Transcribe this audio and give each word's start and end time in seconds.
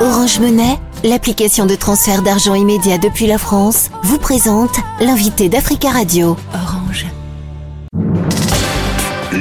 Orange 0.00 0.38
Monnaie, 0.38 0.78
l'application 1.02 1.66
de 1.66 1.74
transfert 1.74 2.22
d'argent 2.22 2.54
immédiat 2.54 2.98
depuis 2.98 3.26
la 3.26 3.36
France, 3.36 3.90
vous 4.04 4.18
présente 4.18 4.76
l'invité 5.00 5.48
d'Africa 5.48 5.90
Radio. 5.90 6.36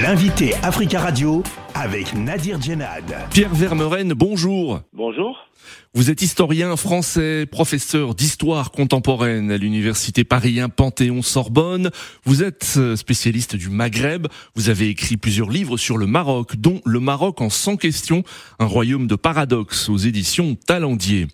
L'invité 0.08 0.54
Africa 0.64 1.02
Radio 1.02 1.44
avec 1.74 2.16
Nadir 2.16 2.62
Djenad. 2.62 3.04
Pierre 3.30 3.54
Vermeren, 3.54 4.14
bonjour. 4.14 4.80
Bonjour. 4.94 5.50
Vous 5.94 6.10
êtes 6.10 6.22
historien 6.22 6.78
français, 6.78 7.46
professeur 7.46 8.16
d'histoire 8.16 8.72
contemporaine 8.72 9.52
à 9.52 9.58
l'université 9.58 10.24
Paris 10.24 10.62
1 10.62 10.70
Panthéon-Sorbonne. 10.70 11.92
Vous 12.24 12.42
êtes 12.42 12.76
euh, 12.78 12.96
spécialiste 12.96 13.58
du 13.58 13.70
Maghreb. 13.70 14.28
Vous 14.56 14.70
avez 14.70 14.88
écrit 14.88 15.18
plusieurs 15.18 15.50
livres 15.50 15.76
sur 15.76 15.98
le 15.98 16.08
Maroc, 16.08 16.56
dont 16.56 16.80
Le 16.86 17.02
Maroc 17.02 17.42
en 17.42 17.50
100 17.50 17.76
questions, 17.76 18.24
un 18.60 18.66
royaume 18.66 19.08
de 19.08 19.16
paradoxes 19.16 19.90
aux 19.90 19.98
éditions 19.98 20.56
Talendier. 20.56 21.28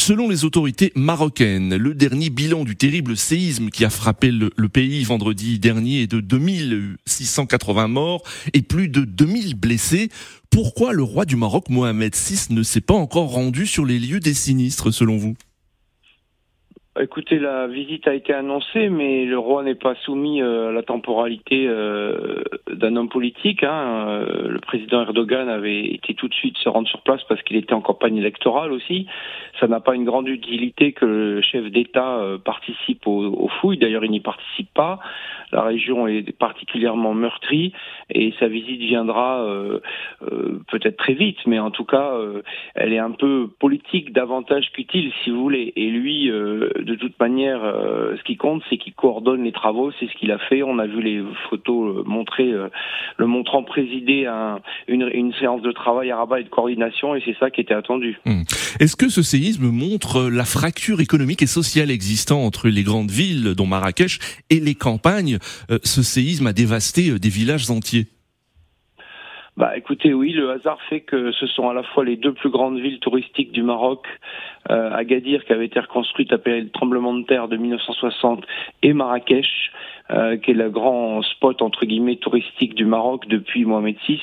Selon 0.00 0.30
les 0.30 0.46
autorités 0.46 0.92
marocaines, 0.96 1.76
le 1.76 1.92
dernier 1.92 2.30
bilan 2.30 2.64
du 2.64 2.74
terrible 2.74 3.18
séisme 3.18 3.68
qui 3.68 3.84
a 3.84 3.90
frappé 3.90 4.30
le, 4.30 4.50
pays 4.70 5.04
vendredi 5.04 5.58
dernier 5.58 6.00
est 6.00 6.06
de 6.06 6.20
2680 6.20 7.86
morts 7.86 8.22
et 8.54 8.62
plus 8.62 8.88
de 8.88 9.02
2000 9.02 9.56
blessés. 9.56 10.08
Pourquoi 10.48 10.94
le 10.94 11.02
roi 11.02 11.26
du 11.26 11.36
Maroc, 11.36 11.68
Mohamed 11.68 12.16
VI, 12.16 12.46
ne 12.48 12.62
s'est 12.62 12.80
pas 12.80 12.94
encore 12.94 13.28
rendu 13.28 13.66
sur 13.66 13.84
les 13.84 13.98
lieux 13.98 14.20
des 14.20 14.32
sinistres 14.32 14.90
selon 14.90 15.18
vous? 15.18 15.36
Écoutez, 17.02 17.38
la 17.38 17.66
visite 17.66 18.06
a 18.08 18.14
été 18.14 18.34
annoncée, 18.34 18.90
mais 18.90 19.24
le 19.24 19.38
roi 19.38 19.62
n'est 19.62 19.74
pas 19.74 19.94
soumis 20.04 20.42
euh, 20.42 20.68
à 20.68 20.72
la 20.72 20.82
temporalité 20.82 21.64
euh, 21.66 22.42
d'un 22.70 22.94
homme 22.96 23.08
politique. 23.08 23.64
Hein. 23.64 24.06
Euh, 24.08 24.48
le 24.48 24.58
président 24.58 25.00
Erdogan 25.00 25.48
avait 25.48 25.86
été 25.86 26.12
tout 26.12 26.28
de 26.28 26.34
suite 26.34 26.58
se 26.58 26.68
rendre 26.68 26.88
sur 26.88 27.00
place 27.00 27.22
parce 27.26 27.42
qu'il 27.42 27.56
était 27.56 27.72
en 27.72 27.80
campagne 27.80 28.18
électorale 28.18 28.70
aussi. 28.72 29.06
Ça 29.60 29.66
n'a 29.66 29.80
pas 29.80 29.94
une 29.94 30.04
grande 30.04 30.28
utilité 30.28 30.92
que 30.92 31.06
le 31.06 31.40
chef 31.40 31.70
d'État 31.70 32.20
participe 32.44 33.06
aux, 33.06 33.48
fouilles. 33.60 33.78
D'ailleurs, 33.78 34.04
il 34.04 34.10
n'y 34.10 34.20
participe 34.20 34.72
pas. 34.74 34.98
La 35.52 35.62
région 35.62 36.06
est 36.06 36.36
particulièrement 36.36 37.14
meurtrie 37.14 37.72
et 38.10 38.32
sa 38.38 38.48
visite 38.48 38.80
viendra 38.80 39.44
peut-être 40.68 40.96
très 40.96 41.12
vite, 41.12 41.36
mais 41.46 41.58
en 41.58 41.70
tout 41.70 41.84
cas, 41.84 42.14
elle 42.74 42.92
est 42.92 42.98
un 42.98 43.10
peu 43.10 43.48
politique 43.58 44.12
davantage 44.12 44.70
qu'utile, 44.72 45.12
si 45.22 45.30
vous 45.30 45.42
voulez. 45.42 45.72
Et 45.76 45.90
lui 45.90 46.30
toute 46.94 47.18
manière, 47.20 47.60
euh, 47.62 48.16
ce 48.16 48.22
qui 48.24 48.36
compte, 48.36 48.62
c'est 48.68 48.76
qu'il 48.76 48.94
coordonne 48.94 49.44
les 49.44 49.52
travaux. 49.52 49.90
C'est 49.98 50.06
ce 50.06 50.12
qu'il 50.18 50.30
a 50.30 50.38
fait. 50.38 50.62
On 50.62 50.78
a 50.78 50.86
vu 50.86 51.02
les 51.02 51.22
photos 51.48 51.98
euh, 51.98 52.02
montrer, 52.04 52.50
euh, 52.50 52.68
le 53.16 53.26
montrant 53.26 53.62
présider 53.62 54.26
une, 54.88 55.32
séance 55.38 55.62
de 55.62 55.72
travail 55.72 56.10
à 56.10 56.16
Rabat 56.16 56.40
et 56.40 56.44
de 56.44 56.48
coordination, 56.48 57.14
et 57.14 57.22
c'est 57.24 57.36
ça 57.38 57.50
qui 57.50 57.60
était 57.60 57.74
attendu. 57.74 58.18
Hmm. 58.26 58.42
Est-ce 58.80 58.96
que 58.96 59.08
ce 59.08 59.22
séisme 59.22 59.70
montre 59.70 60.28
la 60.30 60.44
fracture 60.44 61.00
économique 61.00 61.42
et 61.42 61.46
sociale 61.46 61.90
existant 61.90 62.42
entre 62.42 62.68
les 62.68 62.82
grandes 62.82 63.10
villes, 63.10 63.54
dont 63.56 63.66
Marrakech, 63.66 64.18
et 64.50 64.60
les 64.60 64.74
campagnes? 64.74 65.38
Ce 65.84 66.02
séisme 66.02 66.46
a 66.46 66.52
dévasté 66.52 67.18
des 67.18 67.28
villages 67.28 67.70
entiers. 67.70 68.06
Bah 69.60 69.76
écoutez, 69.76 70.14
oui, 70.14 70.32
le 70.32 70.52
hasard 70.52 70.78
fait 70.88 71.00
que 71.00 71.32
ce 71.32 71.46
sont 71.46 71.68
à 71.68 71.74
la 71.74 71.82
fois 71.82 72.02
les 72.02 72.16
deux 72.16 72.32
plus 72.32 72.48
grandes 72.48 72.80
villes 72.80 72.98
touristiques 72.98 73.52
du 73.52 73.62
Maroc, 73.62 74.06
euh, 74.70 74.90
Agadir 74.90 75.44
qui 75.44 75.52
avait 75.52 75.66
été 75.66 75.78
reconstruite 75.78 76.32
après 76.32 76.62
le 76.62 76.70
tremblement 76.70 77.12
de 77.12 77.24
terre 77.24 77.46
de 77.46 77.58
1960 77.58 78.42
et 78.82 78.94
Marrakech 78.94 79.70
euh, 80.12 80.38
qui 80.38 80.52
est 80.52 80.54
le 80.54 80.70
grand 80.70 81.20
spot 81.22 81.60
entre 81.60 81.84
guillemets 81.84 82.16
touristique 82.16 82.74
du 82.74 82.86
Maroc 82.86 83.28
depuis 83.28 83.66
Mohamed 83.66 83.96
VI, 84.08 84.22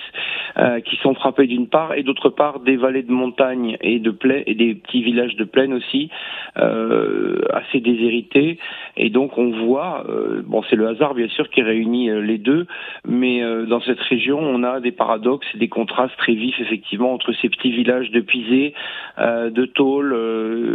euh, 0.58 0.80
qui 0.80 0.95
sont 0.97 1.13
frappés 1.13 1.45
d'une 1.45 1.67
part 1.67 1.93
et 1.93 2.02
d'autre 2.02 2.30
part 2.30 2.59
des 2.61 2.75
vallées 2.75 3.03
de 3.03 3.11
montagne 3.11 3.77
et 3.81 3.99
de 3.99 4.09
plaine 4.09 4.43
et 4.47 4.55
des 4.55 4.73
petits 4.73 5.03
villages 5.03 5.35
de 5.35 5.43
plaine 5.43 5.71
aussi 5.71 6.09
assez 6.55 7.80
déshérités. 7.80 8.58
Et 8.98 9.09
donc 9.09 9.38
on 9.38 9.52
voit, 9.66 10.06
euh, 10.09 10.42
bon 10.45 10.64
c'est 10.70 10.76
le 10.76 10.88
hasard 10.88 11.14
bien 11.14 11.27
sûr 11.30 11.49
qui 11.49 11.61
réunit 11.61 12.10
euh, 12.10 12.20
les 12.20 12.38
deux, 12.38 12.67
mais 13.08 13.42
dans 13.67 13.82
cette 13.82 13.99
région 13.99 14.39
on 14.39 14.64
a 14.64 14.80
des 14.80 14.92
paradoxes 14.92 15.48
et 15.54 15.58
des 15.58 15.67
contrastes 15.67 16.17
très 16.17 16.33
vifs 16.33 16.60
effectivement 16.60 17.14
entre 17.14 17.33
ces 17.42 17.49
petits 17.49 17.71
villages 17.71 18.11
de 18.11 18.20
Pisé, 18.21 18.73
de 19.17 19.66
Tôle, 19.66 20.14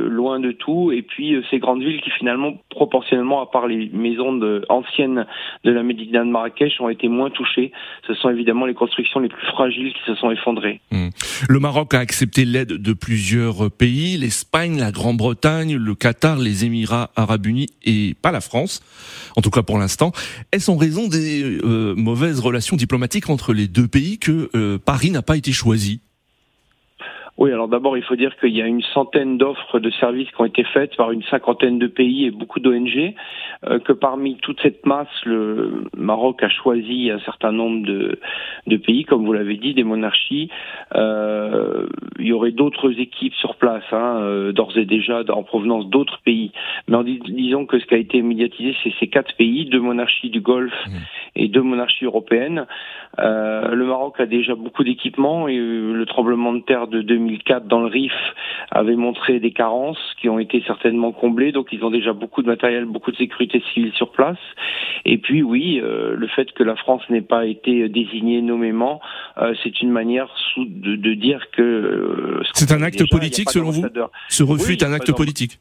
loin 0.09 0.41
de 0.41 0.53
tout, 0.53 0.93
et 0.93 1.03
puis 1.03 1.37
ces 1.51 1.59
grandes 1.59 1.83
villes 1.83 2.01
qui 2.01 2.11
finalement 2.11 2.55
proportionnellement 2.71 3.43
à 3.43 3.47
part 3.47 3.67
les 3.67 3.91
maisons 3.93 4.33
de, 4.35 4.65
anciennes 4.69 5.27
de 5.65 5.71
la 5.71 5.83
Médina 5.83 6.25
de 6.25 6.31
Marrakech 6.31 6.81
ont 6.81 6.89
été 6.89 7.09
moins 7.09 7.31
touchées. 7.31 7.73
Ce 8.07 8.15
sont 8.15 8.31
évidemment 8.31 8.67
les 8.67 8.75
constructions 8.75 9.21
les 9.21 9.29
plus 9.29 9.47
fragiles 9.49 9.93
qui 9.93 10.03
se 10.07 10.15
sont 10.15 10.31
effondrées. 10.31 10.81
Hmm. 10.91 11.09
Le 11.49 11.59
Maroc 11.59 11.95
a 11.95 11.99
accepté 11.99 12.45
l'aide 12.45 12.75
de 12.75 12.93
plusieurs 12.93 13.71
pays, 13.71 14.17
l'Espagne, 14.17 14.79
la 14.79 14.93
Grande-Bretagne, 14.93 15.77
le 15.77 15.95
Qatar, 15.95 16.39
les 16.39 16.65
Émirats 16.65 17.11
arabes 17.17 17.47
unis 17.47 17.69
et 17.85 18.12
pas 18.15 18.33
la 18.33 18.41
France, 18.41 18.81
en 19.37 19.41
tout 19.41 19.51
cas 19.51 19.63
pour 19.63 19.79
l'instant. 19.79 20.13
Est-ce 20.53 20.71
en 20.71 20.77
raison 20.77 21.09
des 21.09 21.43
euh, 21.43 21.95
mauvaises 21.95 22.41
relations 22.41 22.77
diplomatiques 22.77 23.31
entre 23.31 23.53
les 23.53 23.69
deux 23.69 23.89
pays 23.89 24.19
que 24.19 24.51
euh, 24.55 24.79
Paris 24.79 25.11
n'a 25.11 25.23
pas 25.23 25.37
été 25.37 25.53
choisi? 25.53 26.01
Oui, 27.39 27.51
alors 27.51 27.67
d'abord, 27.67 27.97
il 27.97 28.03
faut 28.03 28.15
dire 28.15 28.37
qu'il 28.37 28.55
y 28.55 28.61
a 28.61 28.67
une 28.67 28.83
centaine 28.83 29.39
d'offres 29.39 29.79
de 29.79 29.91
services 29.91 30.29
qui 30.29 30.41
ont 30.41 30.45
été 30.45 30.65
faites 30.65 30.95
par 30.97 31.13
une 31.13 31.23
cinquantaine 31.25 31.79
de 31.79 31.87
pays 31.87 32.27
et 32.27 32.31
beaucoup 32.31 32.61
d'ONG, 32.61 33.15
euh, 33.67 33.79
que 33.79 33.93
parmi 33.95 34.37
toute 34.37 34.61
cette 34.61 34.85
masse, 34.85 35.09
le 35.25 35.85
Maroc 35.97 36.43
a 36.43 36.51
choisi 36.51 37.11
un 37.11 37.21
certain 37.21 37.51
nombre 37.51 37.87
de, 37.87 38.21
de 38.67 38.77
pays, 38.77 39.05
comme 39.05 39.25
vous 39.25 39.33
l'avez 39.33 39.57
dit, 39.57 39.73
des 39.73 39.83
monarchies. 39.83 40.51
Euh, 40.95 41.87
il 42.19 42.27
y 42.27 42.33
aurait 42.35 42.53
d'autres 42.53 43.01
équipes 43.01 43.35
sur 43.35 43.57
place, 43.57 43.85
hein, 43.93 44.19
euh, 44.21 44.53
d'ores 44.53 44.77
et 44.77 44.85
déjà 44.85 45.23
en 45.31 45.43
provenance 45.43 45.89
d'autres 45.89 46.21
pays. 46.25 46.53
Mais 46.87 46.97
en 46.97 47.03
disons 47.03 47.65
que 47.65 47.79
ce 47.79 47.87
qui 47.87 47.95
a 47.95 47.99
été 47.99 48.21
médiatisé, 48.21 48.77
c'est 48.85 48.93
ces 49.01 49.07
quatre 49.07 49.35
pays, 49.37 49.65
deux 49.65 49.81
monarchies 49.81 50.29
du 50.29 50.43
Golfe 50.43 50.87
mmh. 50.87 50.91
et 51.37 51.49
deux 51.49 51.63
monarchies 51.63 52.05
européennes. 52.05 52.67
Le 53.19 53.85
Maroc 53.85 54.21
a 54.21 54.27
déjà 54.27 54.55
beaucoup 54.55 54.85
d'équipements 54.85 55.49
et 55.49 55.57
le 55.57 56.05
tremblement 56.07 56.53
de 56.53 56.61
terre 56.61 56.89
de 56.89 57.03
2000 57.03 57.22
2004 57.23 57.67
dans 57.67 57.81
le 57.81 57.87
RIF 57.87 58.13
avait 58.71 58.97
montré 58.97 59.41
des 59.41 59.53
carences 59.53 59.99
qui 60.21 60.29
ont 60.29 60.39
été 60.39 60.63
certainement 60.67 61.13
comblées. 61.13 61.53
Donc 61.53 61.69
ils 61.73 61.85
ont 61.85 61.91
déjà 61.91 62.13
beaucoup 62.13 62.43
de 62.43 62.47
matériel, 62.47 62.85
beaucoup 62.85 63.11
de 63.11 63.17
sécurité 63.17 63.63
civile 63.73 63.93
sur 63.95 64.13
place. 64.13 64.39
Et 65.05 65.19
puis 65.19 65.43
oui, 65.43 65.81
euh, 65.83 66.15
le 66.17 66.27
fait 66.29 66.53
que 66.53 66.63
la 66.63 66.77
France 66.77 67.03
n'ait 67.11 67.23
pas 67.23 67.47
été 67.47 67.89
désignée 67.89 68.43
nommément, 68.43 69.01
euh, 69.39 69.55
c'est 69.63 69.81
une 69.81 69.91
manière 69.91 70.29
de, 70.57 71.15
dire 71.15 71.51
que... 71.53 71.63
Euh, 71.63 72.43
c'est 72.55 72.73
un 72.73 72.83
acte 72.83 73.09
politique 73.11 73.51
selon 73.51 73.71
vous? 73.71 73.85
Ce 74.29 74.43
refus 74.43 74.73
est 74.73 74.85
un 74.85 74.93
acte 74.93 75.13
politique 75.13 75.59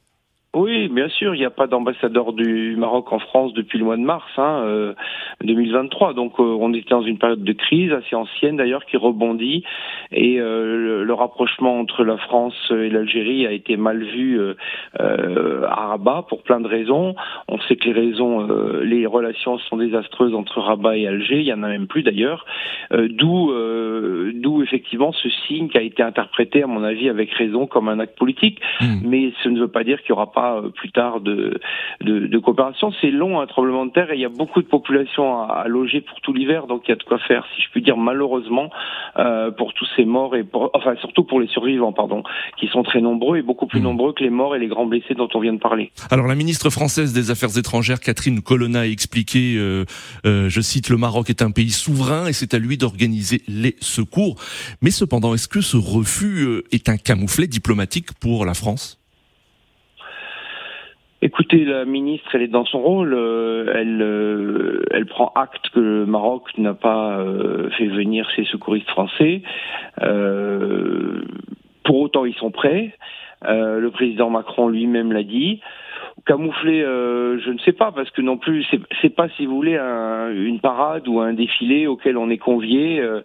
oui, 0.53 0.89
bien 0.89 1.07
sûr, 1.07 1.33
il 1.33 1.37
n'y 1.37 1.45
a 1.45 1.49
pas 1.49 1.67
d'ambassadeur 1.67 2.33
du 2.33 2.75
Maroc 2.75 3.13
en 3.13 3.19
France 3.19 3.53
depuis 3.53 3.79
le 3.79 3.85
mois 3.85 3.95
de 3.95 4.01
mars 4.01 4.29
hein, 4.35 4.93
2023. 5.41 6.09
Euh, 6.09 6.13
Donc 6.13 6.33
euh, 6.39 6.43
on 6.43 6.73
était 6.73 6.89
dans 6.89 7.03
une 7.03 7.17
période 7.17 7.41
de 7.41 7.53
crise 7.53 7.93
assez 7.93 8.17
ancienne 8.17 8.57
d'ailleurs 8.57 8.85
qui 8.85 8.97
rebondit 8.97 9.63
et 10.11 10.41
euh, 10.41 11.05
le, 11.05 11.13
rapprochement 11.13 11.79
entre 11.79 12.03
la 12.03 12.17
France 12.17 12.55
et 12.69 12.89
l'Algérie 12.89 13.47
a 13.47 13.51
été 13.51 13.77
mal 13.77 14.03
vu 14.03 14.41
à 14.99 15.87
Rabat 15.87 16.25
pour 16.27 16.43
plein 16.43 16.59
de 16.59 16.67
raisons. 16.67 17.15
On 17.47 17.57
sait 17.59 17.77
que 17.77 17.85
les 17.85 17.93
raisons, 17.93 18.47
les 18.81 19.05
relations 19.05 19.57
sont 19.57 19.77
désastreuses 19.77 20.33
entre 20.33 20.59
Rabat 20.59 20.97
et 20.97 21.07
Alger. 21.07 21.39
Il 21.39 21.47
y 21.47 21.53
en 21.53 21.63
a 21.63 21.69
même 21.69 21.87
plus 21.87 22.03
d'ailleurs. 22.03 22.45
D'où, 22.91 23.53
d'où 24.33 24.63
effectivement 24.63 25.11
ce 25.13 25.29
signe 25.47 25.69
qui 25.69 25.77
a 25.77 25.81
été 25.81 26.03
interprété 26.03 26.63
à 26.63 26.67
mon 26.67 26.83
avis 26.83 27.09
avec 27.09 27.31
raison 27.31 27.67
comme 27.67 27.89
un 27.89 27.99
acte 27.99 28.17
politique. 28.17 28.59
Hmm. 28.79 28.99
Mais 29.03 29.31
ce 29.43 29.49
ne 29.49 29.59
veut 29.59 29.67
pas 29.67 29.83
dire 29.83 30.01
qu'il 30.01 30.13
n'y 30.13 30.19
aura 30.19 30.31
pas 30.31 30.57
euh, 30.57 30.69
plus 30.69 30.91
tard 30.91 31.21
de, 31.21 31.59
de, 32.01 32.37
coopération. 32.39 32.91
C'est 33.01 33.11
long 33.11 33.39
un 33.39 33.47
tremblement 33.47 33.85
de 33.85 33.91
terre 33.91 34.11
et 34.11 34.15
il 34.15 34.21
y 34.21 34.25
a 34.25 34.29
beaucoup 34.29 34.61
de 34.61 34.67
population 34.67 35.41
à, 35.43 35.67
loger 35.67 36.01
pour 36.01 36.19
tout 36.21 36.33
l'hiver, 36.33 36.67
donc 36.67 36.83
il 36.87 36.89
y 36.89 36.93
a 36.93 36.95
de 36.95 37.03
quoi 37.03 37.19
faire, 37.19 37.45
si 37.55 37.61
je 37.61 37.69
puis 37.69 37.81
dire 37.81 37.97
malheureusement, 37.97 38.69
euh, 39.17 39.51
pour 39.51 39.73
tous 39.73 39.87
ces 39.95 40.05
morts 40.05 40.35
et 40.35 40.43
pour, 40.43 40.71
enfin 40.73 40.95
surtout 40.99 41.23
pour 41.23 41.39
les 41.39 41.47
survivants, 41.47 41.93
pardon, 41.93 42.23
qui 42.57 42.67
sont 42.67 42.83
très 42.83 43.01
nombreux 43.01 43.37
et 43.37 43.41
beaucoup 43.41 43.67
plus 43.67 43.79
mmh. 43.79 43.83
nombreux 43.83 44.13
que 44.13 44.23
les 44.23 44.29
morts 44.29 44.55
et 44.55 44.59
les 44.59 44.67
grands 44.67 44.85
blessés 44.85 45.13
dont 45.13 45.29
on 45.33 45.39
vient 45.39 45.53
de 45.53 45.59
parler. 45.59 45.91
Alors 46.09 46.27
la 46.27 46.35
ministre 46.35 46.69
française 46.69 47.13
des 47.13 47.31
Affaires 47.31 47.57
étrangères, 47.57 47.99
Catherine 47.99 48.41
Colonna, 48.41 48.81
a 48.81 48.85
expliqué, 48.85 49.55
euh, 49.57 49.85
je 50.25 50.61
cite, 50.61 50.89
le 50.89 50.97
Maroc 50.97 51.29
est 51.29 51.41
un 51.41 51.51
pays 51.51 51.69
souverain 51.69 52.27
et 52.27 52.33
c'est 52.33 52.53
à 52.53 52.59
lui 52.59 52.77
d'organiser 52.81 53.41
les 53.47 53.75
secours. 53.79 54.35
Mais 54.81 54.91
cependant, 54.91 55.33
est-ce 55.33 55.47
que 55.47 55.61
ce 55.61 55.77
refus 55.77 56.63
est 56.71 56.89
un 56.89 56.97
camouflet 56.97 57.47
diplomatique 57.47 58.13
pour 58.19 58.45
la 58.45 58.53
France? 58.53 59.01
Écoutez, 61.23 61.65
la 61.65 61.85
ministre, 61.85 62.29
elle 62.33 62.41
est 62.41 62.47
dans 62.47 62.65
son 62.65 62.79
rôle. 62.79 63.13
Euh, 63.13 63.71
elle, 63.75 64.01
euh, 64.01 64.83
elle 64.89 65.05
prend 65.05 65.31
acte 65.35 65.69
que 65.69 65.79
le 65.79 66.05
Maroc 66.07 66.49
n'a 66.57 66.73
pas 66.73 67.19
euh, 67.19 67.69
fait 67.77 67.85
venir 67.85 68.27
ses 68.35 68.43
secouristes 68.45 68.89
français. 68.89 69.43
pour 71.83 71.99
autant, 71.99 72.25
ils 72.25 72.33
sont 72.35 72.49
prêts. 72.49 72.95
le 73.43 73.89
président 73.89 74.31
Macron 74.31 74.67
lui-même 74.67 75.11
l'a 75.11 75.23
dit 75.23 75.61
camoufler, 76.25 76.81
euh, 76.81 77.39
je 77.39 77.51
ne 77.51 77.57
sais 77.59 77.71
pas, 77.71 77.91
parce 77.91 78.09
que 78.11 78.21
non 78.21 78.37
plus, 78.37 78.65
c'est 79.01 79.09
pas, 79.09 79.29
si 79.29 79.45
vous 79.45 79.55
voulez, 79.55 79.77
un, 79.77 80.29
une 80.31 80.59
parade 80.59 81.07
ou 81.07 81.19
un 81.19 81.33
défilé 81.33 81.87
auquel 81.87 82.17
on 82.17 82.29
est 82.29 82.37
convié. 82.37 82.99
Euh, 82.99 83.21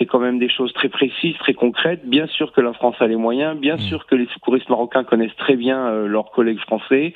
c'est 0.00 0.06
quand 0.06 0.18
même 0.18 0.38
des 0.38 0.48
choses 0.48 0.72
très 0.72 0.88
précises, 0.88 1.36
très 1.38 1.52
concrètes. 1.52 2.06
Bien 2.06 2.26
sûr 2.26 2.52
que 2.52 2.62
la 2.62 2.72
France 2.72 2.96
a 3.00 3.06
les 3.06 3.16
moyens, 3.16 3.58
bien 3.58 3.76
mmh. 3.76 3.80
sûr 3.80 4.06
que 4.06 4.14
les 4.14 4.26
secouristes 4.34 4.68
marocains 4.70 5.04
connaissent 5.04 5.36
très 5.36 5.56
bien 5.56 5.86
euh, 5.86 6.06
leurs 6.06 6.30
collègues 6.30 6.58
français. 6.60 7.12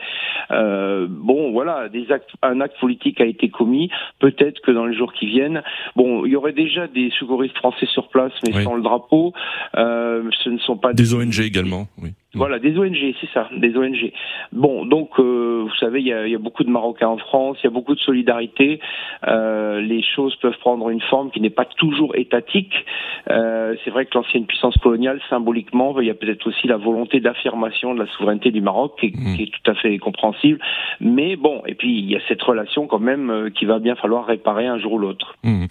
Euh, 0.50 1.06
bon, 1.08 1.52
voilà, 1.52 1.88
des 1.88 2.12
actes, 2.12 2.30
un 2.42 2.60
acte 2.60 2.78
politique 2.78 3.20
a 3.22 3.24
été 3.24 3.48
commis. 3.48 3.90
Peut-être 4.18 4.60
que 4.60 4.70
dans 4.70 4.84
les 4.84 4.94
jours 4.94 5.14
qui 5.14 5.26
viennent, 5.26 5.62
bon, 5.96 6.26
il 6.26 6.32
y 6.32 6.36
aurait 6.36 6.52
déjà 6.52 6.86
des 6.86 7.10
secouristes 7.18 7.56
français 7.56 7.86
sur 7.86 8.08
place, 8.08 8.32
mais 8.46 8.62
sans 8.62 8.74
le 8.74 8.82
drapeau. 8.82 9.32
Euh, 9.76 10.28
ce 10.42 10.50
ne 10.50 10.58
sont 10.58 10.76
pas 10.76 10.92
des 10.92 11.14
ONG 11.14 11.40
également. 11.40 11.86
Oui. 12.02 12.10
Voilà, 12.34 12.58
des 12.58 12.76
ONG, 12.76 13.14
c'est 13.20 13.30
ça, 13.32 13.48
des 13.56 13.76
ONG. 13.76 14.12
Bon, 14.52 14.84
donc 14.84 15.10
euh, 15.18 15.62
vous 15.62 15.74
savez, 15.76 16.00
il 16.00 16.06
y 16.06 16.12
a, 16.12 16.26
y 16.26 16.34
a, 16.34 16.38
beaucoup 16.38 16.64
de 16.64 16.70
Marocains 16.70 17.08
en 17.08 17.18
France, 17.18 17.58
il 17.62 17.64
y 17.64 17.66
a 17.68 17.70
beaucoup 17.70 17.94
de 17.94 18.00
solidarité. 18.00 18.80
Euh, 19.26 19.80
les 19.80 20.02
choses 20.02 20.34
peuvent 20.36 20.58
prendre 20.58 20.90
une 20.90 21.00
forme 21.00 21.30
qui 21.30 21.40
n'est 21.40 21.50
pas 21.50 21.64
toujours 21.64 22.16
étatique. 22.16 22.73
Euh, 23.30 23.74
c'est 23.84 23.90
vrai 23.90 24.06
que 24.06 24.10
l'ancienne 24.14 24.46
puissance 24.46 24.76
coloniale, 24.78 25.20
symboliquement, 25.30 25.98
il 26.00 26.06
y 26.06 26.10
a 26.10 26.14
peut-être 26.14 26.46
aussi 26.46 26.66
la 26.66 26.76
volonté 26.76 27.20
d'affirmation 27.20 27.94
de 27.94 28.00
la 28.00 28.10
souveraineté 28.12 28.50
du 28.50 28.60
Maroc, 28.60 28.92
qui, 29.00 29.08
mmh. 29.08 29.36
qui, 29.36 29.42
est 29.44 29.50
tout 29.50 29.70
à 29.70 29.74
fait 29.74 29.96
compréhensible. 29.98 30.58
Mais 31.00 31.36
bon, 31.36 31.62
et 31.66 31.74
puis 31.74 31.98
il 31.98 32.10
y 32.10 32.16
a 32.16 32.20
cette 32.28 32.42
relation 32.42 32.86
quand 32.86 32.98
même 32.98 33.30
euh, 33.30 33.50
qui 33.50 33.64
va 33.64 33.78
bien 33.78 33.96
falloir 33.96 34.26
réparer 34.26 34.66
un 34.66 34.78
jour 34.78 34.92
ou 34.92 34.98
l'autre. 34.98 35.36
Mmh. 35.42 35.66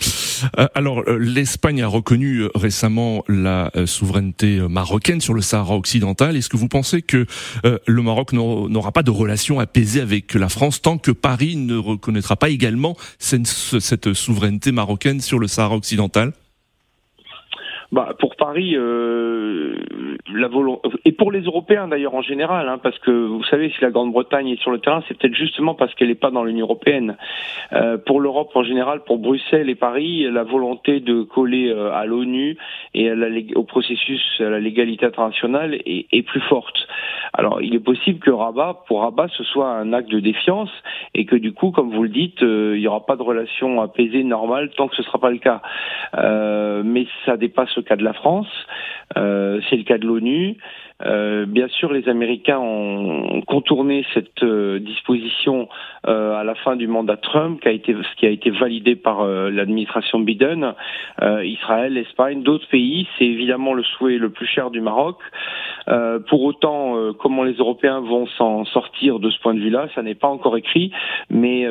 Euh, 0.58 0.68
alors, 0.76 1.04
euh, 1.08 1.18
l'Espagne 1.20 1.82
a 1.82 1.88
reconnu 1.88 2.44
récemment 2.56 3.24
la 3.28 3.72
souveraineté 3.86 4.60
marocaine 4.70 5.22
sur 5.22 5.34
le 5.34 5.42
Sahara 5.42 5.76
occidental. 5.76 6.36
Est-ce 6.36 6.50
que 6.50 6.58
vous 6.58 6.68
pensez 6.68 7.02
que 7.02 7.26
euh, 7.66 7.78
le 7.88 8.02
Maroc 8.02 8.34
n'aura 8.34 8.92
pas 8.92 9.04
de 9.04 9.12
relation 9.12 9.60
apaisée 9.60 10.02
avec 10.02 10.34
la 10.34 10.50
France 10.50 10.82
tant 10.82 10.98
que 10.98 11.12
Paris 11.12 11.56
ne 11.56 11.76
reconnaîtra 11.76 12.36
pas 12.36 12.50
également 12.50 12.96
cette, 13.20 13.48
cette 13.48 14.14
souveraineté 14.14 14.72
marocaine 14.72 15.22
sur 15.22 15.40
le 15.40 15.48
Sahara 15.48 15.76
occidental? 15.76 16.34
Bah, 17.94 18.16
pour 18.20 18.36
Paris, 18.36 18.76
euh, 20.44 20.90
et 21.06 21.12
pour 21.12 21.32
les 21.32 21.42
Européens 21.42 21.88
d'ailleurs 21.88 22.16
en 22.16 22.22
général, 22.22 22.68
hein, 22.68 22.80
parce 22.82 22.98
que 23.00 23.12
vous 23.12 23.44
savez, 23.44 23.70
si 23.70 23.82
la 23.82 23.92
Grande-Bretagne 23.92 24.50
est 24.50 24.62
sur 24.62 24.72
le 24.72 24.80
terrain, 24.80 25.04
c'est 25.08 25.18
peut-être 25.18 25.36
justement 25.36 25.76
parce 25.76 25.94
qu'elle 25.96 26.10
n'est 26.10 26.16
pas 26.16 26.32
dans 26.32 26.44
l'Union 26.44 26.66
européenne. 26.66 27.18
Euh, 27.74 27.98
pour 27.98 28.20
l'Europe 28.20 28.52
en 28.56 28.64
général, 28.64 29.02
pour 29.04 29.18
Bruxelles 29.18 29.70
et 29.70 29.76
Paris, 29.76 30.26
la 30.32 30.44
volonté 30.44 31.00
de 31.00 31.24
coller 31.24 31.70
euh, 31.70 31.92
à 31.92 32.06
l'ONU 32.06 32.58
et 32.94 33.12
au 33.56 33.64
processus, 33.64 34.22
à 34.40 34.50
la 34.50 34.60
légalité 34.60 35.06
internationale 35.06 35.76
est, 35.86 36.24
plus 36.24 36.42
forte. 36.42 36.88
Alors, 37.34 37.62
il 37.62 37.76
est 37.76 37.80
possible 37.80 38.20
que 38.20 38.32
Rabat, 38.32 38.84
pour 38.88 39.02
Rabat, 39.02 39.28
ce 39.36 39.44
soit 39.44 39.68
un 39.68 39.92
acte 39.92 40.10
de 40.10 40.20
défiance 40.20 40.70
et 41.14 41.26
que 41.26 41.36
du 41.36 41.52
coup, 41.52 41.72
comme 41.72 41.92
vous 41.92 42.04
le 42.04 42.10
dites, 42.10 42.42
il 42.42 42.80
n'y 42.80 42.88
aura 42.88 43.06
pas 43.06 43.16
de 43.16 43.24
relation 43.24 43.82
apaisée 43.82 44.24
normale 44.24 44.70
tant 44.78 44.88
que 44.88 44.96
ce 44.96 45.02
ne 45.02 45.06
sera 45.06 45.20
pas 45.20 45.32
le 45.32 45.40
cas. 45.40 45.62
Mais 46.84 47.08
ça 47.26 47.36
dépasse 47.36 47.74
cas 47.84 47.96
de 47.96 48.04
la 48.04 48.14
France, 48.14 48.48
c'est 49.16 49.76
le 49.76 49.84
cas 49.84 49.98
de 49.98 50.06
l'ONU 50.06 50.33
revenus 50.34 50.58
euh, 51.02 51.46
bien 51.46 51.68
sûr, 51.68 51.92
les 51.92 52.08
Américains 52.08 52.60
ont 52.60 53.42
contourné 53.42 54.06
cette 54.14 54.44
euh, 54.44 54.80
disposition 54.80 55.68
euh, 56.08 56.36
à 56.36 56.44
la 56.44 56.56
fin 56.56 56.76
du 56.76 56.88
mandat 56.88 57.18
Trump, 57.18 57.62
qui 57.62 57.68
a 57.68 57.72
été, 57.72 57.96
qui 58.18 58.26
a 58.26 58.30
été 58.30 58.50
validé 58.52 58.96
par 58.96 59.26
l'administration 59.26 60.20
Biden. 60.20 60.74
Israël, 61.44 61.94
l'Espagne, 61.94 62.44
d'autres 62.44 62.68
pays, 62.68 63.08
c'est 63.18 63.26
évidemment 63.26 63.74
le 63.74 63.84
souhait 63.84 64.18
le 64.18 64.30
plus 64.30 64.46
cher 64.46 64.70
du 64.70 64.82
Maroc. 64.82 65.18
pour 66.28 66.44
autant, 66.44 66.96
comment 67.20 67.44
les 67.44 67.54
Européens 67.54 68.00
vont 68.00 68.28
s'en 68.38 68.66
sortir 68.66 69.20
de 69.20 69.30
ce 69.30 69.40
point 69.40 69.54
de 69.54 69.60
vue-là, 69.60 69.88
ça 69.96 70.02
n'est 70.02 70.16
pas 70.16 70.28
encore 70.28 70.58
écrit, 70.58 70.92
mais 71.30 71.66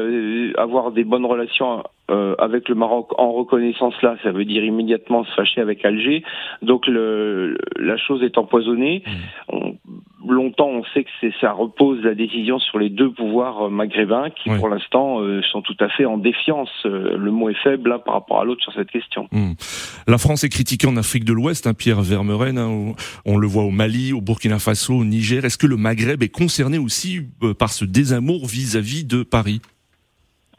avoir 0.57 0.93
des 0.93 1.05
bonnes 1.05 1.27
relations 1.27 1.83
avec 2.09 2.69
le 2.69 2.75
Maroc 2.75 3.11
en 3.19 3.33
reconnaissance 3.33 3.95
là, 4.03 4.17
ça 4.23 4.33
veut 4.33 4.45
dire 4.45 4.65
immédiatement 4.65 5.25
se 5.25 5.33
fâcher 5.33 5.61
avec 5.61 5.85
Alger. 5.85 6.23
Donc 6.63 6.87
le, 6.87 7.57
la 7.79 7.97
chose 7.97 8.23
est 8.23 8.39
empoisonnée. 8.39 9.03
On, 9.49 9.77
longtemps, 10.29 10.69
on 10.69 10.85
sait 10.95 11.05
que 11.05 11.11
ça 11.41 11.53
repose 11.53 12.03
la 12.03 12.15
décision 12.15 12.59
sur 12.59 12.79
les 12.79 12.91
deux 12.91 13.13
pouvoirs 13.13 13.67
euh, 13.67 13.71
maghrébins 13.71 14.31
qui, 14.31 14.51
pour 14.51 14.69
l'instant, 14.69 15.21
euh, 15.21 15.43
sont 15.51 15.63
tout 15.63 15.77
à 15.81 15.89
fait 15.89 16.05
en 16.05 16.19
défiance. 16.19 16.71
Euh, 16.85 17.17
le 17.17 17.31
mot 17.31 17.51
est 17.51 17.63
faible 17.63 17.91
là, 17.91 17.99
par 17.99 18.15
rapport 18.15 18.41
à 18.41 18.45
l'autre 18.45 18.63
sur 18.63 18.73
cette 18.73 18.91
question. 18.91 19.29
Hmm. 19.33 19.53
La 20.07 20.19
France 20.19 20.45
est 20.45 20.49
critiquée 20.49 20.87
en 20.87 20.97
Afrique 20.97 21.25
de 21.25 21.33
l'Ouest, 21.33 21.67
hein, 21.67 21.75
Pierre 21.75 22.01
Vermeuren. 22.03 22.59
Hein, 22.59 22.95
on 23.25 23.37
le 23.37 23.47
voit 23.47 23.65
au 23.65 23.71
Mali, 23.71 24.13
au 24.13 24.21
Burkina 24.21 24.59
Faso, 24.59 24.95
au 24.95 25.05
Niger. 25.05 25.45
Est-ce 25.45 25.59
que 25.59 25.67
le 25.67 25.77
Maghreb 25.77 26.23
est 26.23 26.29
concerné 26.29 26.79
aussi 26.79 27.21
par 27.59 27.71
ce 27.71 27.85
désamour 27.85 28.47
vis 28.47 28.77
à 28.77 28.81
-vis 28.81 29.07
de 29.07 29.23
Paris? 29.23 29.61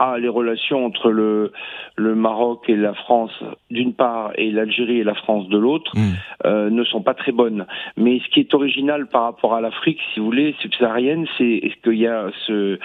Ah, 0.05 0.17
les 0.19 0.27
relations 0.27 0.85
entre 0.85 1.11
le, 1.11 1.53
le 1.95 2.13
Maroc 2.13 2.65
et 2.67 2.75
la 2.75 2.93
France 2.93 3.31
d'une 3.71 3.93
part 3.93 4.31
et 4.35 4.51
l'Algérie 4.51 4.99
et 4.99 5.03
la 5.05 5.13
France 5.13 5.47
de 5.47 5.57
l'autre 5.57 5.93
mm. 5.95 6.01
euh, 6.45 6.69
ne 6.69 6.83
sont 6.83 7.01
pas 7.01 7.13
très 7.13 7.31
bonnes. 7.31 7.65
Mais 7.95 8.19
ce 8.19 8.29
qui 8.33 8.41
est 8.41 8.53
original 8.53 9.07
par 9.07 9.23
rapport 9.23 9.53
à 9.53 9.61
l'Afrique, 9.61 10.01
si 10.13 10.19
vous 10.19 10.25
voulez, 10.25 10.55
subsaharienne, 10.59 11.25
c'est 11.37 11.61
qu'il 11.83 11.93
y 11.93 12.07
a 12.07 12.25
ce, 12.45 12.79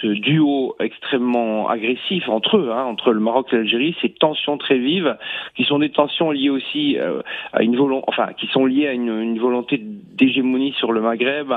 ce 0.00 0.06
duo 0.06 0.74
extrêmement 0.80 1.68
agressif 1.68 2.26
entre 2.30 2.56
eux, 2.56 2.70
hein, 2.72 2.84
entre 2.84 3.12
le 3.12 3.20
Maroc 3.20 3.48
et 3.52 3.56
l'Algérie, 3.56 3.94
ces 4.00 4.08
tensions 4.08 4.56
très 4.56 4.78
vives, 4.78 5.18
qui 5.54 5.64
sont 5.64 5.78
des 5.78 5.90
tensions 5.90 6.30
liées 6.30 6.48
aussi 6.48 6.96
euh, 6.98 7.20
à 7.52 7.62
une 7.62 7.76
volonté, 7.76 8.06
enfin, 8.08 8.28
qui 8.38 8.46
sont 8.46 8.64
liées 8.64 8.88
à 8.88 8.94
une, 8.94 9.20
une 9.20 9.38
volonté 9.38 9.78
d'hégémonie 9.78 10.72
sur 10.78 10.92
le 10.92 11.02
Maghreb. 11.02 11.52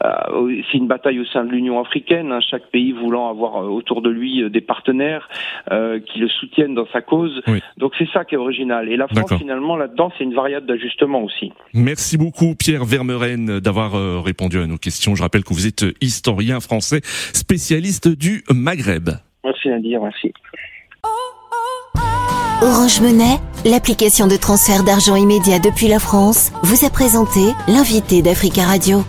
c'est 0.00 0.78
une 0.78 0.86
bataille 0.86 1.20
au 1.20 1.26
sein 1.26 1.44
de 1.44 1.50
l'Union 1.50 1.78
africaine, 1.78 2.32
hein, 2.32 2.40
chaque 2.40 2.70
pays 2.70 2.92
voulant 2.92 3.28
avoir 3.28 3.62
euh, 3.62 3.68
autour 3.68 4.00
de 4.00 4.08
lui 4.08 4.45
euh, 4.46 4.48
des 4.48 4.60
partenaires 4.60 5.28
euh, 5.70 6.00
qui 6.00 6.18
le 6.18 6.28
soutiennent 6.28 6.74
dans 6.74 6.86
sa 6.92 7.00
cause. 7.00 7.42
Donc 7.76 7.92
c'est 7.98 8.08
ça 8.12 8.24
qui 8.24 8.34
est 8.34 8.38
original. 8.38 8.88
Et 8.88 8.96
la 8.96 9.08
France, 9.08 9.32
finalement, 9.38 9.76
là-dedans, 9.76 10.12
c'est 10.16 10.24
une 10.24 10.34
variable 10.34 10.66
d'ajustement 10.66 11.22
aussi. 11.22 11.52
Merci 11.74 12.16
beaucoup, 12.16 12.54
Pierre 12.54 12.84
Vermeuren, 12.84 13.60
d'avoir 13.60 13.94
euh, 13.94 14.20
répondu 14.20 14.58
à 14.58 14.66
nos 14.66 14.78
questions. 14.78 15.14
Je 15.14 15.22
rappelle 15.22 15.44
que 15.44 15.54
vous 15.54 15.66
êtes 15.66 15.84
historien 16.00 16.60
français, 16.60 17.00
spécialiste 17.04 18.08
du 18.08 18.44
Maghreb. 18.50 19.10
Merci 19.44 19.68
Nadir, 19.68 20.02
merci. 20.02 20.32
Orange 22.62 23.00
Monnaie, 23.02 23.36
l'application 23.66 24.26
de 24.26 24.36
transfert 24.36 24.82
d'argent 24.82 25.14
immédiat 25.14 25.58
depuis 25.58 25.88
la 25.88 25.98
France, 25.98 26.52
vous 26.62 26.86
a 26.86 26.90
présenté 26.90 27.40
l'invité 27.68 28.22
d'Africa 28.22 28.62
Radio. 28.62 29.04